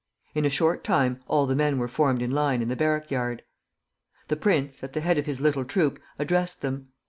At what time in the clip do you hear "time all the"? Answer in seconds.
0.83-1.55